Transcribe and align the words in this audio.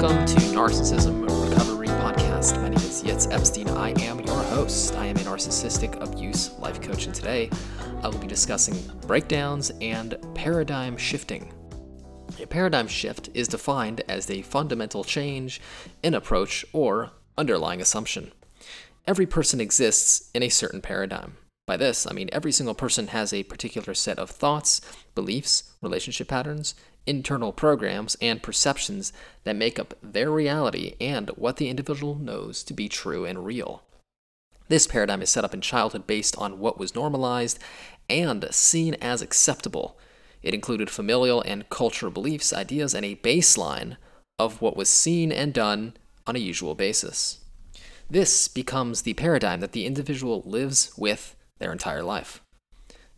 Welcome 0.00 0.24
to 0.24 0.36
Narcissism 0.56 1.28
Recovery 1.50 1.88
Podcast. 1.88 2.56
My 2.56 2.70
name 2.70 2.78
is 2.78 3.02
Yitz 3.02 3.30
Epstein. 3.30 3.68
I 3.68 3.90
am 4.00 4.18
your 4.20 4.42
host. 4.44 4.94
I 4.94 5.04
am 5.04 5.16
a 5.18 5.20
narcissistic 5.20 6.00
abuse 6.00 6.58
life 6.58 6.80
coach, 6.80 7.04
and 7.04 7.14
today 7.14 7.50
I 8.02 8.08
will 8.08 8.16
be 8.16 8.26
discussing 8.26 8.78
breakdowns 9.06 9.70
and 9.82 10.16
paradigm 10.34 10.96
shifting. 10.96 11.52
A 12.40 12.46
paradigm 12.46 12.88
shift 12.88 13.28
is 13.34 13.46
defined 13.46 14.00
as 14.08 14.30
a 14.30 14.40
fundamental 14.40 15.04
change 15.04 15.60
in 16.02 16.14
approach 16.14 16.64
or 16.72 17.10
underlying 17.36 17.82
assumption. 17.82 18.32
Every 19.06 19.26
person 19.26 19.60
exists 19.60 20.30
in 20.32 20.42
a 20.42 20.48
certain 20.48 20.80
paradigm. 20.80 21.36
By 21.66 21.76
this, 21.76 22.06
I 22.06 22.14
mean 22.14 22.30
every 22.32 22.52
single 22.52 22.74
person 22.74 23.08
has 23.08 23.34
a 23.34 23.42
particular 23.42 23.92
set 23.92 24.18
of 24.18 24.30
thoughts, 24.30 24.80
beliefs, 25.14 25.74
relationship 25.82 26.26
patterns, 26.26 26.74
internal 27.06 27.52
programs, 27.52 28.16
and 28.20 28.42
perceptions 28.42 29.12
that 29.44 29.56
make 29.56 29.78
up 29.78 29.94
their 30.02 30.30
reality 30.30 30.94
and 31.00 31.30
what 31.30 31.56
the 31.56 31.68
individual 31.68 32.14
knows 32.14 32.62
to 32.62 32.74
be 32.74 32.88
true 32.88 33.24
and 33.24 33.44
real. 33.44 33.82
This 34.68 34.86
paradigm 34.86 35.22
is 35.22 35.30
set 35.30 35.44
up 35.44 35.52
in 35.52 35.60
childhood 35.60 36.06
based 36.06 36.36
on 36.36 36.60
what 36.60 36.78
was 36.78 36.94
normalized 36.94 37.58
and 38.08 38.46
seen 38.52 38.94
as 38.94 39.22
acceptable. 39.22 39.98
It 40.42 40.54
included 40.54 40.88
familial 40.88 41.42
and 41.42 41.68
cultural 41.70 42.12
beliefs, 42.12 42.52
ideas, 42.52 42.94
and 42.94 43.04
a 43.04 43.16
baseline 43.16 43.96
of 44.38 44.62
what 44.62 44.76
was 44.76 44.88
seen 44.88 45.32
and 45.32 45.52
done 45.52 45.94
on 46.26 46.36
a 46.36 46.40
usual 46.40 46.74
basis. 46.74 47.40
This 48.08 48.48
becomes 48.48 49.02
the 49.02 49.14
paradigm 49.14 49.60
that 49.60 49.72
the 49.72 49.86
individual 49.86 50.42
lives 50.46 50.92
with 50.96 51.36
their 51.58 51.72
entire 51.72 52.02
life. 52.02 52.40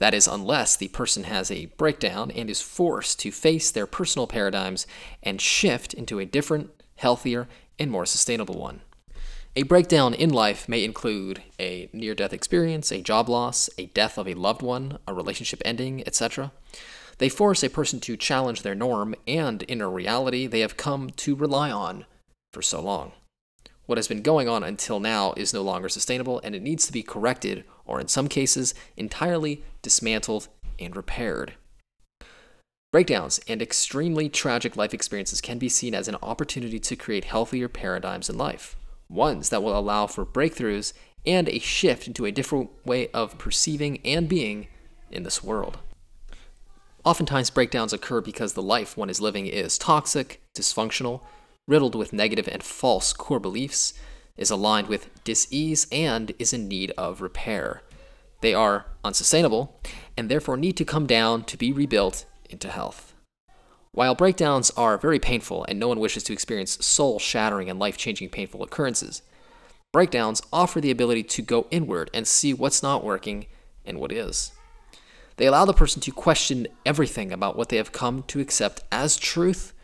That 0.00 0.14
is, 0.14 0.26
unless 0.26 0.76
the 0.76 0.88
person 0.88 1.24
has 1.24 1.50
a 1.50 1.66
breakdown 1.76 2.30
and 2.30 2.50
is 2.50 2.62
forced 2.62 3.20
to 3.20 3.30
face 3.30 3.70
their 3.70 3.86
personal 3.86 4.26
paradigms 4.26 4.86
and 5.22 5.40
shift 5.40 5.94
into 5.94 6.18
a 6.18 6.26
different, 6.26 6.70
healthier, 6.96 7.48
and 7.78 7.90
more 7.90 8.06
sustainable 8.06 8.58
one. 8.58 8.80
A 9.56 9.64
breakdown 9.64 10.14
in 10.14 10.30
life 10.30 10.68
may 10.68 10.84
include 10.84 11.42
a 11.58 11.90
near 11.92 12.14
death 12.14 12.32
experience, 12.32 12.90
a 12.90 13.02
job 13.02 13.28
loss, 13.28 13.68
a 13.76 13.86
death 13.86 14.16
of 14.16 14.26
a 14.26 14.34
loved 14.34 14.62
one, 14.62 14.98
a 15.06 15.12
relationship 15.12 15.60
ending, 15.64 16.02
etc. 16.06 16.52
They 17.18 17.28
force 17.28 17.62
a 17.62 17.68
person 17.68 18.00
to 18.00 18.16
challenge 18.16 18.62
their 18.62 18.74
norm 18.74 19.14
and 19.26 19.64
inner 19.68 19.90
reality 19.90 20.46
they 20.46 20.60
have 20.60 20.78
come 20.78 21.10
to 21.10 21.34
rely 21.34 21.70
on 21.70 22.06
for 22.52 22.62
so 22.62 22.80
long. 22.80 23.12
What 23.86 23.98
has 23.98 24.08
been 24.08 24.22
going 24.22 24.48
on 24.48 24.62
until 24.62 25.00
now 25.00 25.34
is 25.36 25.52
no 25.52 25.62
longer 25.62 25.88
sustainable 25.88 26.40
and 26.44 26.54
it 26.54 26.62
needs 26.62 26.86
to 26.86 26.92
be 26.92 27.02
corrected 27.02 27.64
or, 27.90 28.00
in 28.00 28.08
some 28.08 28.28
cases, 28.28 28.72
entirely 28.96 29.64
dismantled 29.82 30.48
and 30.78 30.94
repaired. 30.94 31.54
Breakdowns 32.92 33.40
and 33.46 33.60
extremely 33.60 34.28
tragic 34.28 34.76
life 34.76 34.94
experiences 34.94 35.40
can 35.40 35.58
be 35.58 35.68
seen 35.68 35.94
as 35.94 36.08
an 36.08 36.16
opportunity 36.22 36.78
to 36.78 36.96
create 36.96 37.24
healthier 37.24 37.68
paradigms 37.68 38.30
in 38.30 38.38
life, 38.38 38.76
ones 39.08 39.48
that 39.50 39.62
will 39.62 39.78
allow 39.78 40.06
for 40.06 40.24
breakthroughs 40.24 40.92
and 41.26 41.48
a 41.48 41.58
shift 41.58 42.06
into 42.06 42.24
a 42.24 42.32
different 42.32 42.70
way 42.86 43.08
of 43.08 43.38
perceiving 43.38 44.00
and 44.04 44.28
being 44.28 44.68
in 45.10 45.22
this 45.24 45.42
world. 45.42 45.78
Oftentimes, 47.04 47.50
breakdowns 47.50 47.92
occur 47.92 48.20
because 48.20 48.52
the 48.52 48.62
life 48.62 48.96
one 48.96 49.10
is 49.10 49.20
living 49.20 49.46
is 49.46 49.78
toxic, 49.78 50.40
dysfunctional, 50.56 51.22
riddled 51.66 51.94
with 51.94 52.12
negative 52.12 52.48
and 52.48 52.62
false 52.62 53.12
core 53.12 53.40
beliefs, 53.40 53.94
is 54.40 54.50
aligned 54.50 54.88
with 54.88 55.22
dis-ease, 55.22 55.86
and 55.92 56.32
is 56.38 56.52
in 56.52 56.66
need 56.66 56.90
of 56.98 57.20
repair. 57.20 57.82
They 58.40 58.54
are 58.54 58.86
unsustainable 59.04 59.78
and 60.16 60.28
therefore 60.28 60.56
need 60.56 60.76
to 60.78 60.84
come 60.84 61.06
down 61.06 61.44
to 61.44 61.58
be 61.58 61.72
rebuilt 61.72 62.24
into 62.48 62.68
health. 62.68 63.14
While 63.92 64.14
breakdowns 64.14 64.70
are 64.70 64.96
very 64.96 65.18
painful 65.18 65.66
and 65.68 65.78
no 65.78 65.88
one 65.88 66.00
wishes 66.00 66.22
to 66.24 66.32
experience 66.32 66.84
soul 66.84 67.18
shattering 67.18 67.68
and 67.68 67.78
life 67.78 67.98
changing 67.98 68.30
painful 68.30 68.62
occurrences, 68.62 69.22
breakdowns 69.92 70.40
offer 70.52 70.80
the 70.80 70.90
ability 70.90 71.24
to 71.24 71.42
go 71.42 71.66
inward 71.70 72.10
and 72.14 72.26
see 72.26 72.54
what's 72.54 72.82
not 72.82 73.04
working 73.04 73.46
and 73.84 73.98
what 73.98 74.10
is. 74.10 74.52
They 75.36 75.46
allow 75.46 75.64
the 75.64 75.74
person 75.74 76.00
to 76.02 76.12
question 76.12 76.66
everything 76.86 77.30
about 77.30 77.56
what 77.56 77.68
they 77.68 77.76
have 77.76 77.92
come 77.92 78.22
to 78.24 78.40
accept 78.40 78.82
as 78.90 79.16
truth 79.16 79.74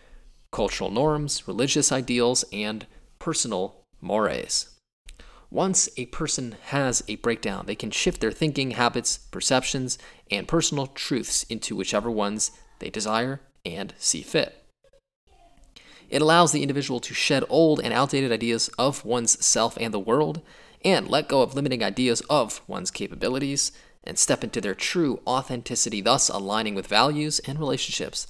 cultural 0.52 0.90
norms, 0.90 1.46
religious 1.46 1.92
ideals, 1.92 2.44
and 2.50 2.86
personal 3.18 3.84
mores. 4.06 4.68
Once 5.50 5.88
a 5.96 6.06
person 6.06 6.56
has 6.66 7.04
a 7.06 7.16
breakdown, 7.16 7.66
they 7.66 7.74
can 7.74 7.90
shift 7.90 8.20
their 8.20 8.32
thinking, 8.32 8.72
habits, 8.72 9.18
perceptions, 9.30 9.96
and 10.30 10.48
personal 10.48 10.86
truths 10.88 11.44
into 11.44 11.76
whichever 11.76 12.10
ones 12.10 12.50
they 12.78 12.90
desire 12.90 13.40
and 13.64 13.94
see 13.98 14.22
fit. 14.22 14.64
It 16.08 16.22
allows 16.22 16.52
the 16.52 16.62
individual 16.62 17.00
to 17.00 17.14
shed 17.14 17.44
old 17.48 17.80
and 17.80 17.92
outdated 17.92 18.32
ideas 18.32 18.68
of 18.78 19.04
one's 19.04 19.44
self 19.44 19.76
and 19.80 19.92
the 19.92 19.98
world, 19.98 20.40
and 20.84 21.08
let 21.08 21.28
go 21.28 21.42
of 21.42 21.54
limiting 21.54 21.82
ideas 21.82 22.22
of 22.30 22.60
one's 22.66 22.90
capabilities, 22.90 23.72
and 24.04 24.18
step 24.18 24.44
into 24.44 24.60
their 24.60 24.74
true 24.74 25.20
authenticity, 25.26 26.00
thus 26.00 26.28
aligning 26.28 26.74
with 26.74 26.86
values 26.86 27.40
and 27.40 27.58
relationships 27.58 28.26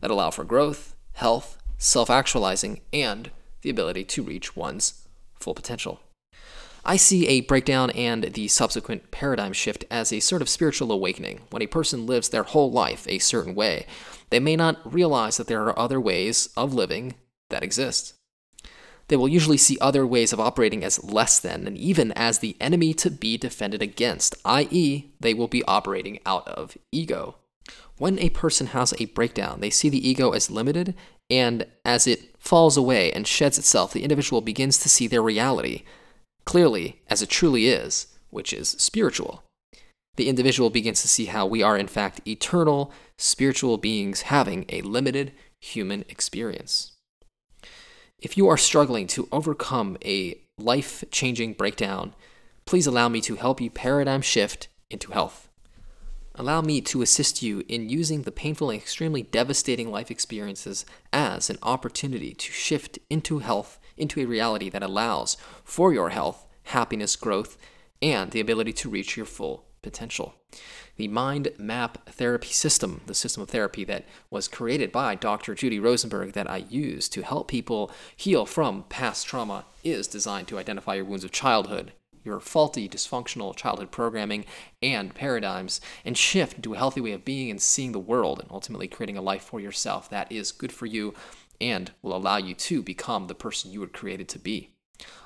that 0.00 0.10
allow 0.10 0.30
for 0.30 0.44
growth, 0.44 0.94
health, 1.14 1.58
self 1.76 2.08
actualizing, 2.08 2.80
and 2.92 3.30
the 3.62 3.70
ability 3.70 4.04
to 4.04 4.22
reach 4.22 4.56
one's 4.56 5.07
full 5.40 5.54
potential. 5.54 6.00
I 6.84 6.96
see 6.96 7.26
a 7.26 7.42
breakdown 7.42 7.90
and 7.90 8.24
the 8.24 8.48
subsequent 8.48 9.10
paradigm 9.10 9.52
shift 9.52 9.84
as 9.90 10.12
a 10.12 10.20
sort 10.20 10.40
of 10.40 10.48
spiritual 10.48 10.90
awakening. 10.90 11.40
When 11.50 11.62
a 11.62 11.66
person 11.66 12.06
lives 12.06 12.28
their 12.28 12.44
whole 12.44 12.70
life 12.70 13.06
a 13.08 13.18
certain 13.18 13.54
way, 13.54 13.86
they 14.30 14.40
may 14.40 14.56
not 14.56 14.90
realize 14.90 15.36
that 15.36 15.48
there 15.48 15.64
are 15.64 15.78
other 15.78 16.00
ways 16.00 16.48
of 16.56 16.72
living 16.72 17.14
that 17.50 17.62
exist. 17.62 18.14
They 19.08 19.16
will 19.16 19.28
usually 19.28 19.56
see 19.56 19.78
other 19.80 20.06
ways 20.06 20.32
of 20.32 20.40
operating 20.40 20.84
as 20.84 21.02
less 21.02 21.38
than 21.40 21.66
and 21.66 21.76
even 21.76 22.12
as 22.12 22.38
the 22.38 22.56
enemy 22.60 22.92
to 22.94 23.10
be 23.10 23.36
defended 23.38 23.82
against, 23.82 24.34
i.e., 24.44 25.10
they 25.18 25.34
will 25.34 25.48
be 25.48 25.64
operating 25.64 26.20
out 26.26 26.46
of 26.46 26.76
ego. 26.92 27.36
When 27.96 28.18
a 28.18 28.30
person 28.30 28.68
has 28.68 28.94
a 28.98 29.06
breakdown, 29.06 29.60
they 29.60 29.70
see 29.70 29.88
the 29.88 30.06
ego 30.06 30.30
as 30.30 30.50
limited 30.50 30.94
and 31.30 31.66
as 31.84 32.06
it 32.06 32.36
falls 32.38 32.76
away 32.76 33.12
and 33.12 33.26
sheds 33.26 33.58
itself, 33.58 33.92
the 33.92 34.02
individual 34.02 34.40
begins 34.40 34.78
to 34.78 34.88
see 34.88 35.06
their 35.06 35.22
reality 35.22 35.82
clearly 36.44 37.02
as 37.08 37.20
it 37.20 37.28
truly 37.28 37.66
is, 37.66 38.06
which 38.30 38.52
is 38.52 38.70
spiritual. 38.70 39.42
The 40.16 40.28
individual 40.28 40.70
begins 40.70 41.02
to 41.02 41.08
see 41.08 41.26
how 41.26 41.46
we 41.46 41.62
are, 41.62 41.76
in 41.76 41.86
fact, 41.86 42.26
eternal 42.26 42.92
spiritual 43.18 43.76
beings 43.76 44.22
having 44.22 44.64
a 44.68 44.82
limited 44.82 45.32
human 45.60 46.04
experience. 46.08 46.92
If 48.20 48.36
you 48.36 48.48
are 48.48 48.56
struggling 48.56 49.06
to 49.08 49.28
overcome 49.30 49.96
a 50.04 50.40
life 50.58 51.04
changing 51.10 51.52
breakdown, 51.52 52.14
please 52.64 52.86
allow 52.86 53.08
me 53.08 53.20
to 53.20 53.36
help 53.36 53.60
you 53.60 53.70
paradigm 53.70 54.22
shift 54.22 54.68
into 54.90 55.12
health. 55.12 55.47
Allow 56.40 56.60
me 56.60 56.80
to 56.82 57.02
assist 57.02 57.42
you 57.42 57.64
in 57.66 57.88
using 57.88 58.22
the 58.22 58.30
painful 58.30 58.70
and 58.70 58.80
extremely 58.80 59.24
devastating 59.24 59.90
life 59.90 60.08
experiences 60.08 60.86
as 61.12 61.50
an 61.50 61.58
opportunity 61.64 62.32
to 62.32 62.52
shift 62.52 62.96
into 63.10 63.40
health, 63.40 63.80
into 63.96 64.20
a 64.20 64.24
reality 64.24 64.70
that 64.70 64.84
allows 64.84 65.36
for 65.64 65.92
your 65.92 66.10
health, 66.10 66.46
happiness, 66.62 67.16
growth, 67.16 67.58
and 68.00 68.30
the 68.30 68.38
ability 68.38 68.72
to 68.74 68.88
reach 68.88 69.16
your 69.16 69.26
full 69.26 69.64
potential. 69.82 70.36
The 70.94 71.08
Mind 71.08 71.48
Map 71.58 72.08
Therapy 72.08 72.50
System, 72.50 73.00
the 73.06 73.14
system 73.14 73.42
of 73.42 73.48
therapy 73.48 73.82
that 73.86 74.04
was 74.30 74.46
created 74.46 74.92
by 74.92 75.16
Dr. 75.16 75.56
Judy 75.56 75.80
Rosenberg 75.80 76.34
that 76.34 76.48
I 76.48 76.58
use 76.58 77.08
to 77.08 77.22
help 77.22 77.48
people 77.48 77.90
heal 78.16 78.46
from 78.46 78.84
past 78.88 79.26
trauma, 79.26 79.64
is 79.82 80.06
designed 80.06 80.46
to 80.48 80.58
identify 80.58 80.94
your 80.94 81.04
wounds 81.04 81.24
of 81.24 81.32
childhood, 81.32 81.94
your 82.28 82.38
faulty, 82.40 82.88
dysfunctional 82.88 83.56
childhood 83.56 83.90
programming 83.90 84.44
and 84.82 85.14
paradigms 85.14 85.80
and 86.04 86.16
shift 86.16 86.56
into 86.56 86.74
a 86.74 86.76
healthy 86.76 87.00
way 87.00 87.12
of 87.12 87.24
being 87.24 87.50
and 87.50 87.60
seeing 87.60 87.92
the 87.92 87.98
world 87.98 88.38
and 88.38 88.50
ultimately 88.52 88.86
creating 88.86 89.16
a 89.16 89.22
life 89.22 89.42
for 89.42 89.58
yourself 89.58 90.08
that 90.10 90.30
is 90.30 90.52
good 90.52 90.70
for 90.70 90.86
you 90.86 91.14
and 91.60 91.90
will 92.02 92.14
allow 92.14 92.36
you 92.36 92.54
to 92.54 92.82
become 92.82 93.26
the 93.26 93.34
person 93.34 93.72
you 93.72 93.80
were 93.80 93.86
created 93.86 94.28
to 94.28 94.38
be. 94.38 94.70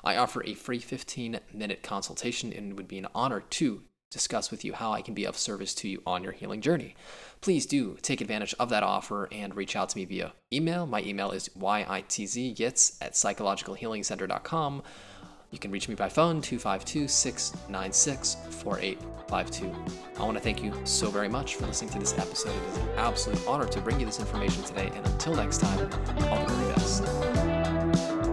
I 0.04 0.16
offer 0.16 0.44
a 0.44 0.54
free 0.54 0.78
15 0.78 1.40
minute 1.52 1.82
consultation 1.82 2.52
and 2.52 2.72
it 2.72 2.76
would 2.76 2.88
be 2.88 2.98
an 2.98 3.08
honor 3.14 3.40
to 3.40 3.82
discuss 4.12 4.50
with 4.50 4.64
you 4.64 4.74
how 4.74 4.92
I 4.92 5.02
can 5.02 5.14
be 5.14 5.24
of 5.24 5.36
service 5.36 5.74
to 5.76 5.88
you 5.88 6.02
on 6.06 6.22
your 6.22 6.32
healing 6.32 6.60
journey. 6.60 6.94
Please 7.40 7.66
do 7.66 7.96
take 8.02 8.20
advantage 8.20 8.54
of 8.60 8.68
that 8.68 8.82
offer 8.82 9.28
and 9.32 9.56
reach 9.56 9.74
out 9.74 9.88
to 9.88 9.98
me 9.98 10.04
via 10.04 10.34
email. 10.52 10.86
My 10.86 11.02
email 11.02 11.32
is 11.32 11.48
yitzgits 11.48 12.98
at 13.00 13.14
psychologicalhealingcenter.com. 13.14 14.82
You 15.52 15.58
can 15.58 15.70
reach 15.70 15.86
me 15.86 15.94
by 15.94 16.08
phone 16.08 16.40
252 16.40 17.06
696 17.06 18.36
4852. 18.48 19.74
I 20.18 20.24
want 20.24 20.38
to 20.38 20.42
thank 20.42 20.64
you 20.64 20.72
so 20.84 21.10
very 21.10 21.28
much 21.28 21.56
for 21.56 21.66
listening 21.66 21.90
to 21.90 21.98
this 21.98 22.18
episode. 22.18 22.56
It 22.56 22.68
is 22.70 22.76
an 22.78 22.88
absolute 22.96 23.46
honor 23.46 23.66
to 23.66 23.80
bring 23.82 24.00
you 24.00 24.06
this 24.06 24.18
information 24.18 24.64
today. 24.64 24.90
And 24.94 25.06
until 25.06 25.34
next 25.34 25.58
time, 25.58 25.78
all 26.30 26.46
the 26.46 26.54
very 26.54 26.74
best. 26.74 28.31